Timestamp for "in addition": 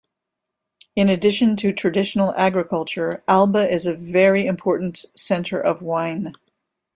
0.95-1.55